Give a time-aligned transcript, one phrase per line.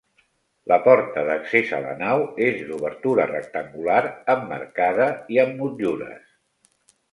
[0.69, 4.01] La porta d'accés a la nau és d'obertura rectangular
[4.37, 6.29] emmarcada i amb motllures.